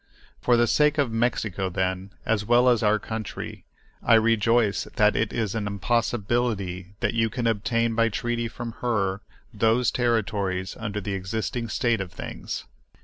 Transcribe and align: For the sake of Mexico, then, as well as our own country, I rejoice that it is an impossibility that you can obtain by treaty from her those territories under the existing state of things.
For 0.41 0.57
the 0.57 0.65
sake 0.65 0.97
of 0.97 1.11
Mexico, 1.11 1.69
then, 1.69 2.09
as 2.25 2.43
well 2.43 2.67
as 2.69 2.81
our 2.81 2.93
own 2.95 2.99
country, 3.01 3.65
I 4.01 4.15
rejoice 4.15 4.85
that 4.95 5.15
it 5.15 5.31
is 5.31 5.53
an 5.53 5.67
impossibility 5.67 6.95
that 7.01 7.13
you 7.13 7.29
can 7.29 7.45
obtain 7.45 7.93
by 7.93 8.09
treaty 8.09 8.47
from 8.47 8.71
her 8.81 9.21
those 9.53 9.91
territories 9.91 10.75
under 10.79 11.01
the 11.01 11.13
existing 11.13 11.69
state 11.69 12.01
of 12.01 12.11
things. 12.11 12.63